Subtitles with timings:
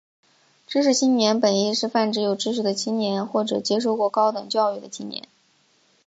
[0.65, 5.27] 知识青年本义是泛指有知识的青年或者接受过高等教育的青年。